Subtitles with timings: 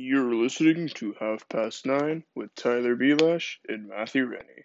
[0.00, 4.62] You're listening to Half Past Nine with Tyler Belash and Matthew Rennie.